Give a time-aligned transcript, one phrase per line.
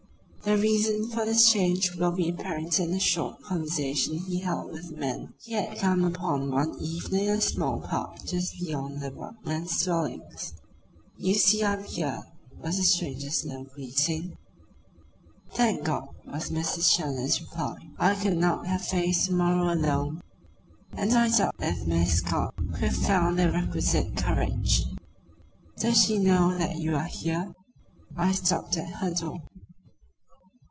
[0.43, 4.89] The reason for this change will be apparent in the short conversation he held with
[4.91, 9.11] a man he had come upon one evening in the small park just beyond the
[9.11, 10.53] workmen's dwellings.
[11.15, 12.23] "You see I am here,"
[12.57, 14.35] was the stranger's low greeting.
[15.53, 16.81] "Thank God," was Mr.
[16.97, 17.75] Challoner's reply.
[17.99, 20.23] "I could not have faced to morrow alone
[20.97, 24.85] and I doubt if Miss Scott could have found the requisite courage.
[25.77, 27.53] Does she know that you are here?"
[28.17, 29.43] "I stopped at her door."